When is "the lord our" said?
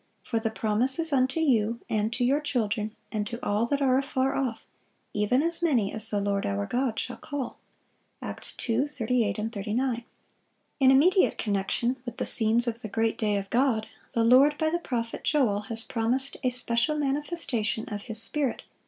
6.09-6.65